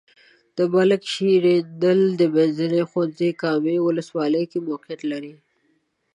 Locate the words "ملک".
0.73-1.01